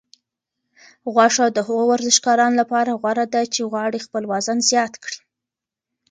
غوښه 1.13 1.45
د 1.51 1.57
هغو 1.67 1.83
ورزشکارانو 1.93 2.59
لپاره 2.61 2.97
غوره 3.01 3.25
ده 3.33 3.41
چې 3.53 3.61
غواړي 3.71 3.99
خپل 4.05 4.23
وزن 4.31 4.57
زیات 4.69 4.93
کړي. 5.03 5.19